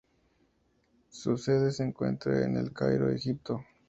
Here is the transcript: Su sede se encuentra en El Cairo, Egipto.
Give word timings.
Su 1.09 1.37
sede 1.37 1.69
se 1.69 1.83
encuentra 1.83 2.43
en 2.43 2.57
El 2.57 2.73
Cairo, 2.73 3.11
Egipto. 3.11 3.63